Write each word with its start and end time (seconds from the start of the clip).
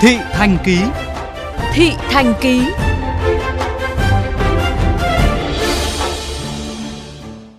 Thị 0.00 0.16
Thành 0.32 0.58
Ký 0.64 0.78
Thị 1.72 1.90
Thành 1.98 2.34
Ký 2.40 2.60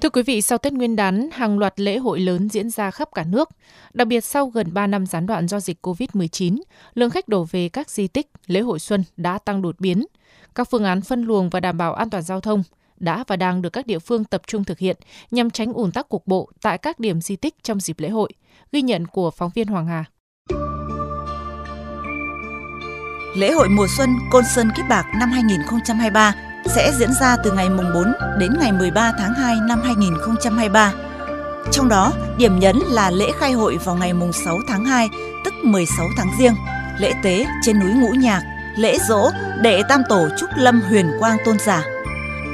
Thưa 0.02 0.10
quý 0.10 0.24
vị, 0.24 0.42
sau 0.42 0.58
Tết 0.58 0.74
Nguyên 0.74 0.96
đán, 0.96 1.30
hàng 1.32 1.60
loạt 1.60 1.80
lễ 1.80 1.98
hội 1.98 2.20
lớn 2.20 2.50
diễn 2.50 2.70
ra 2.70 2.92
khắp 2.92 3.10
cả 3.16 3.24
nước. 3.24 3.50
Đặc 3.94 4.08
biệt 4.08 4.24
sau 4.24 4.48
gần 4.48 4.74
3 4.74 4.88
năm 4.88 5.06
gián 5.06 5.26
đoạn 5.26 5.48
do 5.48 5.60
dịch 5.60 5.88
COVID-19, 5.88 6.62
lượng 6.94 7.10
khách 7.10 7.28
đổ 7.28 7.44
về 7.52 7.70
các 7.70 7.90
di 7.90 8.08
tích, 8.08 8.28
lễ 8.48 8.60
hội 8.60 8.80
xuân 8.80 9.04
đã 9.18 9.38
tăng 9.38 9.62
đột 9.62 9.80
biến. 9.80 10.06
Các 10.56 10.70
phương 10.72 10.84
án 10.84 11.02
phân 11.02 11.24
luồng 11.24 11.50
và 11.50 11.60
đảm 11.60 11.78
bảo 11.78 11.94
an 11.94 12.10
toàn 12.10 12.24
giao 12.24 12.42
thông 12.42 12.64
đã 12.98 13.24
và 13.28 13.36
đang 13.36 13.62
được 13.62 13.70
các 13.70 13.88
địa 13.88 14.00
phương 14.00 14.24
tập 14.24 14.42
trung 14.48 14.64
thực 14.64 14.80
hiện 14.80 14.98
nhằm 15.32 15.50
tránh 15.50 15.74
ùn 15.74 15.92
tắc 15.92 16.10
cục 16.10 16.28
bộ 16.28 16.50
tại 16.62 16.78
các 16.78 17.00
điểm 17.00 17.22
di 17.22 17.36
tích 17.36 17.56
trong 17.64 17.80
dịp 17.80 18.00
lễ 18.00 18.10
hội. 18.10 18.30
Ghi 18.72 18.82
nhận 18.82 19.08
của 19.08 19.32
phóng 19.32 19.52
viên 19.56 19.68
Hoàng 19.68 19.88
Hà. 19.88 20.06
Lễ 23.38 23.52
hội 23.52 23.70
mùa 23.70 23.88
xuân 23.98 24.20
Côn 24.30 24.44
Sơn 24.56 24.72
Kiếp 24.78 24.86
Bạc 24.90 25.06
năm 25.20 25.32
2023 25.32 26.34
sẽ 26.66 26.92
diễn 27.00 27.10
ra 27.22 27.36
từ 27.44 27.52
ngày 27.52 27.70
mùng 27.70 27.94
4 27.94 28.14
đến 28.40 28.54
ngày 28.60 28.72
13 28.72 29.14
tháng 29.20 29.34
2 29.34 29.56
năm 29.68 29.82
2023. 29.82 30.94
Trong 31.72 31.90
đó, 31.90 32.14
điểm 32.38 32.60
nhấn 32.60 32.76
là 32.78 33.12
lễ 33.12 33.32
khai 33.40 33.52
hội 33.52 33.78
vào 33.78 33.96
ngày 33.96 34.14
mùng 34.14 34.34
6 34.34 34.58
tháng 34.68 34.86
2, 34.86 35.10
tức 35.46 35.54
16 35.64 36.08
tháng 36.18 36.28
Giêng, 36.40 36.56
lễ 37.00 37.14
tế 37.24 37.46
trên 37.64 37.80
núi 37.80 37.92
Ngũ 37.92 38.10
Nhạc, 38.10 38.42
lễ 38.76 38.98
dỗ 39.08 39.30
đệ 39.62 39.82
tam 39.90 40.02
tổ 40.10 40.28
Trúc 40.38 40.50
Lâm 40.56 40.82
Huyền 40.82 41.12
Quang 41.20 41.38
Tôn 41.46 41.60
Giả. 41.60 41.84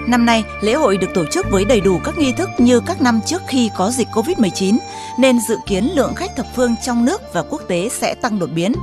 Năm 0.08 0.26
nay, 0.26 0.44
lễ 0.62 0.74
hội 0.74 0.98
được 0.98 1.10
tổ 1.14 1.26
chức 1.26 1.46
với 1.52 1.66
đầy 1.66 1.82
đủ 1.82 2.00
các 2.04 2.18
nghi 2.18 2.34
thức 2.38 2.50
như 2.58 2.80
các 2.80 3.02
năm 3.02 3.20
trước 3.26 3.42
khi 3.48 3.70
có 3.76 3.92
dịch 3.92 4.08
Covid-19, 4.14 4.78
nên 5.20 5.40
dự 5.48 5.58
kiến 5.66 5.90
lượng 5.96 6.16
khách 6.16 6.36
thập 6.36 6.46
phương 6.56 6.76
trong 6.86 7.06
nước 7.06 7.22
và 7.34 7.44
quốc 7.50 7.62
tế 7.68 7.90
sẽ 7.90 8.16
tăng 8.16 8.40
đột 8.40 8.50
biến. 8.56 8.74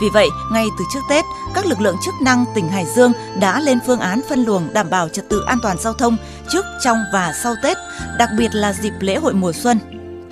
Vì 0.00 0.08
vậy, 0.08 0.30
ngay 0.52 0.66
từ 0.78 0.84
trước 0.92 1.00
Tết, 1.10 1.24
các 1.54 1.66
lực 1.66 1.80
lượng 1.80 1.96
chức 2.04 2.14
năng 2.22 2.44
tỉnh 2.54 2.68
Hải 2.68 2.86
Dương 2.96 3.12
đã 3.40 3.60
lên 3.60 3.78
phương 3.86 4.00
án 4.00 4.20
phân 4.28 4.44
luồng 4.44 4.72
đảm 4.72 4.90
bảo 4.90 5.08
trật 5.08 5.28
tự 5.28 5.44
an 5.46 5.58
toàn 5.62 5.78
giao 5.78 5.92
thông 5.92 6.16
trước, 6.48 6.64
trong 6.84 6.98
và 7.12 7.32
sau 7.42 7.54
Tết, 7.62 7.76
đặc 8.18 8.28
biệt 8.38 8.48
là 8.54 8.72
dịp 8.72 8.92
lễ 9.00 9.16
hội 9.16 9.34
mùa 9.34 9.52
xuân. 9.52 9.78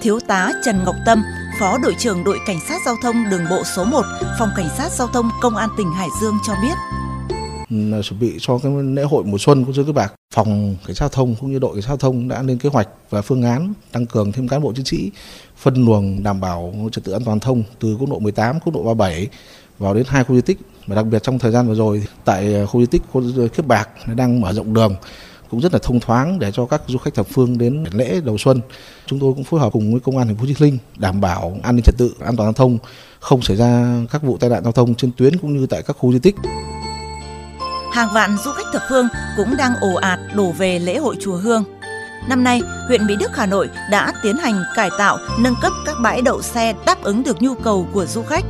Thiếu 0.00 0.20
tá 0.20 0.52
Trần 0.64 0.84
Ngọc 0.84 0.96
Tâm, 1.06 1.22
Phó 1.60 1.78
đội 1.78 1.94
trưởng 1.98 2.24
đội 2.24 2.38
cảnh 2.46 2.60
sát 2.68 2.80
giao 2.86 2.96
thông 3.02 3.30
đường 3.30 3.44
bộ 3.50 3.62
số 3.76 3.84
1, 3.84 4.02
phòng 4.38 4.50
cảnh 4.56 4.68
sát 4.78 4.92
giao 4.92 5.08
thông 5.08 5.30
công 5.40 5.56
an 5.56 5.68
tỉnh 5.76 5.92
Hải 5.92 6.08
Dương 6.20 6.38
cho 6.46 6.54
biết 6.62 6.74
chuẩn 8.02 8.20
bị 8.20 8.36
cho 8.40 8.58
cái 8.58 8.72
lễ 8.82 9.02
hội 9.02 9.24
mùa 9.24 9.38
xuân 9.38 9.64
của 9.64 9.72
Dương 9.72 9.86
Tứ 9.86 9.92
Bạc, 9.92 10.14
phòng 10.34 10.76
cảnh 10.86 10.94
sát 10.94 11.00
giao 11.00 11.08
thông 11.08 11.34
cũng 11.40 11.52
như 11.52 11.58
đội 11.58 11.74
cảnh 11.74 11.82
sát 11.82 11.88
giao 11.88 11.96
thông 11.96 12.28
đã 12.28 12.42
lên 12.42 12.58
kế 12.58 12.68
hoạch 12.68 12.88
và 13.10 13.22
phương 13.22 13.42
án 13.42 13.72
tăng 13.92 14.06
cường 14.06 14.32
thêm 14.32 14.48
cán 14.48 14.62
bộ 14.62 14.72
chiến 14.72 14.84
sĩ 14.84 15.10
phân 15.56 15.84
luồng 15.84 16.22
đảm 16.22 16.40
bảo 16.40 16.74
trật 16.92 17.04
tự 17.04 17.12
an 17.12 17.24
toàn 17.24 17.40
thông 17.40 17.62
từ 17.80 17.96
quốc 17.96 18.10
lộ 18.10 18.18
18, 18.18 18.60
quốc 18.60 18.74
lộ 18.74 18.82
37 18.82 19.28
vào 19.78 19.94
đến 19.94 20.04
hai 20.08 20.24
khu 20.24 20.34
di 20.34 20.40
tích 20.40 20.58
và 20.86 20.96
đặc 20.96 21.06
biệt 21.06 21.22
trong 21.22 21.38
thời 21.38 21.52
gian 21.52 21.68
vừa 21.68 21.74
rồi 21.74 22.02
tại 22.24 22.54
ờ, 22.54 22.66
khu 22.66 22.80
di 22.80 22.86
tích 22.86 23.02
Kiếp 23.56 23.66
Bạc 23.66 23.88
đang 24.16 24.40
mở 24.40 24.52
rộng 24.52 24.74
đường 24.74 24.94
cũng 25.50 25.60
rất 25.60 25.72
là 25.72 25.78
thông 25.82 26.00
thoáng 26.00 26.38
để 26.38 26.52
cho 26.52 26.66
các 26.66 26.82
du 26.86 26.98
khách 26.98 27.14
thập 27.14 27.26
phương 27.26 27.58
đến 27.58 27.84
lễ 27.92 28.20
đầu 28.24 28.38
xuân. 28.38 28.60
Chúng 29.06 29.18
tôi 29.18 29.32
cũng 29.32 29.44
phối 29.44 29.60
hợp 29.60 29.72
cùng 29.72 29.92
với 29.92 30.00
công 30.00 30.18
an 30.18 30.26
thành 30.26 30.36
phố 30.36 30.46
Chí 30.46 30.54
Linh 30.58 30.78
đảm 30.96 31.20
bảo 31.20 31.58
an 31.62 31.76
ninh 31.76 31.82
trật 31.82 31.94
tự, 31.98 32.14
an 32.20 32.36
toàn 32.36 32.46
giao 32.46 32.52
thông, 32.52 32.78
không 33.20 33.42
xảy 33.42 33.56
ra 33.56 33.96
các 34.10 34.22
vụ 34.22 34.36
tai 34.36 34.50
nạn 34.50 34.62
giao 34.62 34.72
thông 34.72 34.94
trên 34.94 35.10
tuyến 35.16 35.38
cũng 35.38 35.56
như 35.56 35.66
tại 35.66 35.82
các 35.82 35.96
khu 35.98 36.12
di 36.12 36.18
tích 36.18 36.34
hàng 37.92 38.08
vạn 38.14 38.36
du 38.36 38.52
khách 38.52 38.66
thập 38.72 38.82
phương 38.88 39.08
cũng 39.36 39.54
đang 39.58 39.72
ồ 39.80 39.94
ạt 39.94 40.18
đổ 40.36 40.52
về 40.58 40.78
lễ 40.78 40.98
hội 40.98 41.16
chùa 41.20 41.36
Hương. 41.36 41.64
Năm 42.28 42.44
nay, 42.44 42.60
huyện 42.88 43.06
Mỹ 43.06 43.16
Đức 43.20 43.30
Hà 43.34 43.46
Nội 43.46 43.70
đã 43.90 44.12
tiến 44.22 44.36
hành 44.36 44.54
cải 44.76 44.90
tạo, 44.98 45.18
nâng 45.40 45.54
cấp 45.62 45.72
các 45.86 45.96
bãi 46.02 46.22
đậu 46.22 46.42
xe 46.42 46.74
đáp 46.86 46.96
ứng 47.02 47.22
được 47.22 47.36
nhu 47.40 47.54
cầu 47.54 47.86
của 47.92 48.06
du 48.06 48.22
khách. 48.22 48.44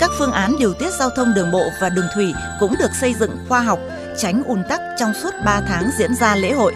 Các 0.00 0.10
phương 0.18 0.32
án 0.32 0.52
điều 0.58 0.72
tiết 0.74 0.90
giao 0.98 1.10
thông 1.16 1.34
đường 1.36 1.50
bộ 1.52 1.62
và 1.80 1.88
đường 1.88 2.04
thủy 2.14 2.34
cũng 2.60 2.74
được 2.78 2.90
xây 3.00 3.14
dựng 3.14 3.30
khoa 3.48 3.60
học, 3.60 3.78
tránh 4.16 4.42
ùn 4.46 4.62
tắc 4.68 4.80
trong 4.98 5.12
suốt 5.14 5.30
3 5.44 5.60
tháng 5.68 5.84
diễn 5.98 6.14
ra 6.14 6.36
lễ 6.36 6.52
hội. 6.52 6.72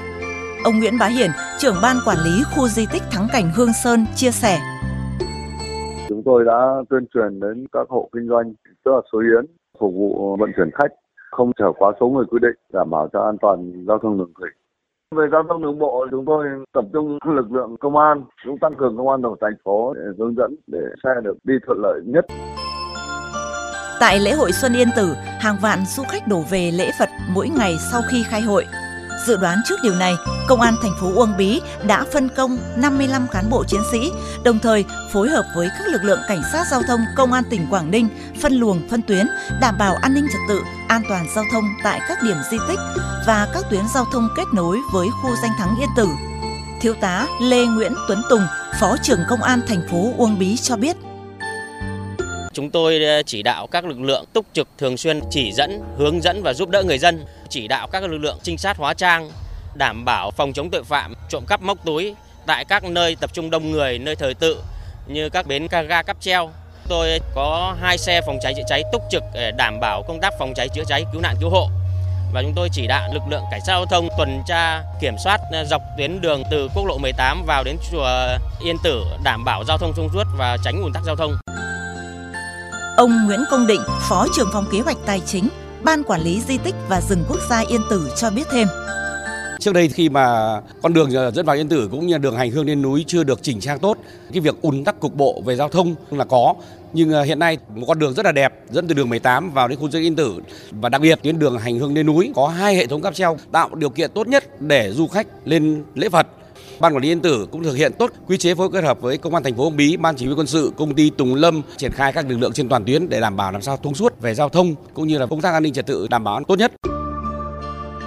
Ông 0.64 0.78
Nguyễn 0.78 0.98
Bá 0.98 1.06
Hiển, 1.06 1.30
trưởng 1.58 1.76
ban 1.82 1.96
quản 2.04 2.18
lý 2.18 2.42
khu 2.54 2.68
di 2.68 2.86
tích 2.92 3.02
Thắng 3.10 3.28
Cảnh 3.32 3.52
Hương 3.56 3.72
Sơn 3.84 4.06
chia 4.14 4.30
sẻ. 4.30 4.60
Chúng 6.08 6.22
tôi 6.24 6.44
đã 6.44 6.60
tuyên 6.90 7.06
truyền 7.14 7.40
đến 7.40 7.66
các 7.72 7.88
hộ 7.88 8.10
kinh 8.12 8.28
doanh, 8.28 8.54
tức 8.84 8.90
là 8.94 9.00
số 9.12 9.18
yến, 9.18 9.46
phục 9.80 9.94
vụ 9.94 10.36
vận 10.40 10.52
chuyển 10.56 10.70
khách 10.74 10.92
không 11.36 11.52
chở 11.58 11.72
quá 11.78 11.92
số 12.00 12.08
người 12.08 12.24
quy 12.30 12.38
định, 12.42 12.56
đảm 12.72 12.90
bảo 12.90 13.08
cho 13.12 13.20
an 13.20 13.36
toàn 13.40 13.84
giao 13.88 13.98
thông 13.98 14.18
đường 14.18 14.32
thủy. 14.38 14.48
Về 15.16 15.26
giao 15.32 15.42
thông 15.48 15.62
đường 15.62 15.78
bộ, 15.78 16.06
chúng 16.10 16.24
tôi 16.24 16.46
tập 16.72 16.84
trung 16.92 17.18
lực 17.24 17.52
lượng 17.52 17.76
công 17.80 17.96
an, 17.96 18.24
cũng 18.46 18.58
tăng 18.58 18.74
cường 18.78 18.96
công 18.96 19.08
an 19.08 19.22
của 19.22 19.36
thành 19.40 19.56
phố 19.64 19.94
để 19.94 20.02
hướng 20.18 20.34
dẫn 20.34 20.56
để 20.66 20.80
xe 21.04 21.10
được 21.24 21.36
đi 21.44 21.54
thuận 21.66 21.78
lợi 21.82 22.00
nhất. 22.06 22.24
Tại 24.00 24.18
lễ 24.20 24.32
hội 24.32 24.52
Xuân 24.52 24.72
Yên 24.72 24.88
Tử, 24.96 25.06
hàng 25.40 25.56
vạn 25.62 25.78
du 25.96 26.02
khách 26.02 26.28
đổ 26.28 26.40
về 26.50 26.70
lễ 26.78 26.90
Phật 26.98 27.08
mỗi 27.34 27.48
ngày 27.58 27.72
sau 27.92 28.00
khi 28.10 28.22
khai 28.30 28.40
hội. 28.40 28.64
Dự 29.24 29.36
đoán 29.36 29.58
trước 29.64 29.80
điều 29.82 29.94
này, 29.94 30.14
Công 30.48 30.60
an 30.60 30.76
thành 30.82 30.92
phố 31.00 31.12
Uông 31.14 31.36
Bí 31.36 31.60
đã 31.86 32.04
phân 32.12 32.28
công 32.28 32.58
55 32.76 33.26
cán 33.32 33.50
bộ 33.50 33.64
chiến 33.64 33.80
sĩ, 33.92 34.12
đồng 34.44 34.58
thời 34.58 34.84
phối 35.12 35.28
hợp 35.28 35.44
với 35.56 35.68
các 35.78 35.88
lực 35.88 36.04
lượng 36.04 36.20
cảnh 36.28 36.42
sát 36.52 36.64
giao 36.70 36.82
thông 36.88 37.00
Công 37.16 37.32
an 37.32 37.44
tỉnh 37.50 37.66
Quảng 37.70 37.90
Ninh 37.90 38.08
phân 38.42 38.52
luồng 38.52 38.88
phân 38.90 39.02
tuyến, 39.02 39.26
đảm 39.60 39.78
bảo 39.78 39.94
an 40.02 40.14
ninh 40.14 40.26
trật 40.32 40.40
tự, 40.48 40.60
an 40.88 41.02
toàn 41.08 41.26
giao 41.34 41.44
thông 41.52 41.64
tại 41.84 42.00
các 42.08 42.18
điểm 42.22 42.36
di 42.50 42.56
tích 42.68 42.78
và 43.26 43.48
các 43.54 43.64
tuyến 43.70 43.82
giao 43.94 44.04
thông 44.12 44.28
kết 44.36 44.44
nối 44.54 44.78
với 44.92 45.08
khu 45.22 45.30
danh 45.42 45.52
thắng 45.58 45.76
Yên 45.80 45.88
Tử. 45.96 46.08
Thiếu 46.80 46.94
tá 47.00 47.26
Lê 47.42 47.66
Nguyễn 47.66 47.92
Tuấn 48.08 48.22
Tùng, 48.30 48.42
Phó 48.80 48.96
trưởng 49.02 49.20
Công 49.28 49.42
an 49.42 49.60
thành 49.66 49.82
phố 49.90 50.12
Uông 50.16 50.38
Bí 50.38 50.56
cho 50.56 50.76
biết. 50.76 50.96
Chúng 52.56 52.70
tôi 52.70 53.04
ờ, 53.04 53.22
chỉ 53.22 53.42
đạo 53.42 53.66
các 53.66 53.84
lực 53.84 54.00
lượng 54.00 54.24
túc 54.32 54.46
trực 54.52 54.68
thường 54.78 54.96
xuyên 54.96 55.20
chỉ 55.30 55.52
dẫn, 55.52 55.80
hướng 55.98 56.22
dẫn 56.22 56.42
và 56.42 56.54
giúp 56.54 56.68
đỡ 56.68 56.82
người 56.82 56.98
dân, 56.98 57.24
chỉ 57.46 57.68
đạo 57.68 57.88
các 57.92 58.02
lực 58.02 58.18
lượng 58.18 58.38
trinh 58.42 58.58
sát 58.58 58.76
hóa 58.76 58.94
trang, 58.94 59.30
đảm 59.74 60.04
bảo 60.04 60.30
phòng 60.30 60.52
chống 60.52 60.70
tội 60.70 60.84
phạm, 60.84 61.14
trộm 61.28 61.44
cắp 61.48 61.62
móc 61.62 61.78
túi 61.84 62.14
tại 62.46 62.64
các 62.64 62.84
nơi 62.84 63.16
tập 63.20 63.30
trung 63.32 63.50
đông 63.50 63.70
người, 63.70 63.98
nơi 63.98 64.16
thờ 64.16 64.32
tự 64.38 64.62
như 65.06 65.28
các 65.28 65.46
bến 65.46 65.66
ga 65.88 66.02
cắp 66.02 66.20
treo. 66.20 66.50
Tôi 66.88 67.18
có 67.34 67.76
hai 67.80 67.98
xe 67.98 68.20
phòng 68.26 68.38
cháy 68.42 68.54
chữa 68.56 68.62
cháy 68.68 68.82
túc 68.92 69.02
trực 69.10 69.22
để 69.34 69.52
đảm 69.58 69.80
bảo 69.80 70.02
công 70.08 70.20
tác 70.20 70.32
phòng 70.38 70.54
cháy 70.54 70.68
chữa 70.68 70.84
cháy 70.84 71.04
cứu 71.12 71.20
nạn 71.20 71.36
cứu 71.40 71.50
hộ 71.50 71.68
và 72.32 72.42
chúng 72.42 72.52
tôi 72.56 72.68
chỉ 72.72 72.86
đạo 72.86 73.08
lực 73.14 73.22
lượng 73.28 73.44
cảnh 73.50 73.60
sát 73.60 73.72
giao 73.72 73.86
thông 73.86 74.08
tuần 74.18 74.42
tra 74.46 74.82
kiểm 75.00 75.14
soát 75.24 75.40
ờ, 75.52 75.64
dọc 75.64 75.82
tuyến 75.98 76.20
đường 76.20 76.42
từ 76.50 76.68
quốc 76.74 76.86
lộ 76.86 76.98
18 76.98 77.44
vào 77.46 77.64
đến 77.64 77.76
chùa 77.90 78.08
Yên 78.64 78.76
Tử 78.84 79.04
đảm 79.24 79.44
bảo 79.44 79.64
giao 79.64 79.78
thông 79.78 79.92
thông 79.96 80.08
suốt 80.12 80.24
và 80.36 80.56
tránh 80.64 80.82
ùn 80.82 80.92
tắc 80.92 81.02
giao 81.04 81.16
thông. 81.16 81.36
Ông 82.96 83.26
Nguyễn 83.26 83.40
Công 83.50 83.66
Định, 83.66 83.80
Phó 84.08 84.26
trưởng 84.36 84.48
phòng 84.52 84.66
kế 84.72 84.80
hoạch 84.80 84.96
tài 85.06 85.20
chính, 85.26 85.48
Ban 85.86 86.02
quản 86.04 86.20
lý 86.20 86.40
di 86.48 86.58
tích 86.58 86.74
và 86.88 87.00
rừng 87.00 87.24
quốc 87.28 87.40
gia 87.50 87.60
Yên 87.60 87.80
Tử 87.90 88.10
cho 88.16 88.30
biết 88.30 88.46
thêm. 88.50 88.68
Trước 89.60 89.72
đây 89.72 89.88
khi 89.88 90.08
mà 90.08 90.26
con 90.82 90.92
đường 90.92 91.10
dẫn 91.10 91.46
vào 91.46 91.56
Yên 91.56 91.68
Tử 91.68 91.88
cũng 91.90 92.06
như 92.06 92.18
đường 92.18 92.36
hành 92.36 92.50
hương 92.50 92.66
lên 92.66 92.82
núi 92.82 93.04
chưa 93.06 93.24
được 93.24 93.42
chỉnh 93.42 93.60
trang 93.60 93.78
tốt, 93.78 93.98
cái 94.32 94.40
việc 94.40 94.62
ùn 94.62 94.84
tắc 94.84 95.00
cục 95.00 95.14
bộ 95.14 95.42
về 95.46 95.56
giao 95.56 95.68
thông 95.68 95.94
là 96.10 96.24
có. 96.24 96.54
Nhưng 96.92 97.12
à, 97.12 97.22
hiện 97.22 97.38
nay 97.38 97.58
một 97.74 97.84
con 97.88 97.98
đường 97.98 98.14
rất 98.14 98.26
là 98.26 98.32
đẹp 98.32 98.54
dẫn 98.70 98.88
từ 98.88 98.94
đường 98.94 99.08
18 99.08 99.50
vào 99.50 99.68
đến 99.68 99.78
khu 99.78 99.90
dân 99.90 100.02
Yên 100.02 100.16
Tử 100.16 100.34
và 100.70 100.88
đặc 100.88 101.00
biệt 101.00 101.18
tuyến 101.22 101.38
đường 101.38 101.58
hành 101.58 101.78
hương 101.78 101.94
lên 101.94 102.06
núi 102.06 102.32
có 102.34 102.48
hai 102.48 102.76
hệ 102.76 102.86
thống 102.86 103.02
cáp 103.02 103.14
treo 103.14 103.36
tạo 103.52 103.74
điều 103.74 103.90
kiện 103.90 104.10
tốt 104.10 104.28
nhất 104.28 104.60
để 104.60 104.92
du 104.92 105.06
khách 105.08 105.26
lên 105.44 105.84
lễ 105.94 106.08
Phật 106.08 106.26
Ban 106.80 106.94
quản 106.94 107.02
lý 107.02 107.08
Yên 107.08 107.20
Tử 107.20 107.46
cũng 107.52 107.64
thực 107.64 107.74
hiện 107.74 107.92
tốt 107.98 108.10
quy 108.26 108.38
chế 108.38 108.54
phối 108.54 108.68
kết 108.72 108.84
hợp 108.84 109.00
với 109.00 109.18
công 109.18 109.34
an 109.34 109.42
thành 109.42 109.56
phố 109.56 109.64
Uông 109.64 109.76
Bí, 109.76 109.96
ban 109.96 110.16
chỉ 110.16 110.26
huy 110.26 110.34
quân 110.34 110.46
sự, 110.46 110.72
công 110.76 110.94
ty 110.94 111.10
Tùng 111.10 111.34
Lâm 111.34 111.62
triển 111.76 111.92
khai 111.92 112.12
các 112.12 112.28
lực 112.28 112.36
lượng 112.36 112.52
trên 112.52 112.68
toàn 112.68 112.84
tuyến 112.84 113.08
để 113.08 113.20
đảm 113.20 113.36
bảo 113.36 113.52
làm 113.52 113.62
sao 113.62 113.76
thông 113.76 113.94
suốt 113.94 114.20
về 114.20 114.34
giao 114.34 114.48
thông 114.48 114.74
cũng 114.94 115.08
như 115.08 115.18
là 115.18 115.26
công 115.26 115.40
tác 115.40 115.52
an 115.52 115.62
ninh 115.62 115.72
trật 115.72 115.86
tự 115.86 116.06
đảm 116.10 116.24
bảo 116.24 116.44
tốt 116.48 116.58
nhất. 116.58 116.72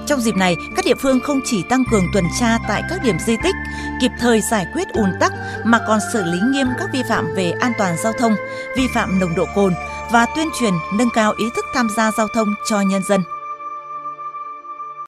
Trong 0.08 0.22
dịp 0.22 0.36
này, 0.36 0.56
các 0.76 0.86
địa 0.86 0.94
phương 1.02 1.20
không 1.20 1.40
chỉ 1.46 1.64
tăng 1.70 1.84
cường 1.92 2.06
tuần 2.14 2.26
tra 2.40 2.58
tại 2.68 2.84
các 2.90 3.04
điểm 3.04 3.16
di 3.26 3.36
tích, 3.44 3.56
kịp 4.02 4.12
thời 4.20 4.42
giải 4.52 4.66
quyết 4.74 4.88
ùn 4.94 5.10
tắc 5.20 5.34
mà 5.66 5.80
còn 5.88 6.00
xử 6.14 6.24
lý 6.24 6.38
nghiêm 6.52 6.68
các 6.80 6.90
vi 6.94 7.04
phạm 7.10 7.26
về 7.36 7.52
an 7.52 7.72
toàn 7.78 7.96
giao 8.04 8.14
thông, 8.14 8.36
vi 8.78 8.88
phạm 8.94 9.20
nồng 9.20 9.36
độ 9.36 9.46
cồn 9.56 9.74
và 10.12 10.26
tuyên 10.36 10.48
truyền 10.60 10.74
nâng 10.94 11.10
cao 11.14 11.34
ý 11.38 11.46
thức 11.56 11.66
tham 11.74 11.88
gia 11.98 12.12
giao 12.12 12.28
thông 12.34 12.54
cho 12.70 12.82
nhân 12.82 13.02
dân. 13.08 13.22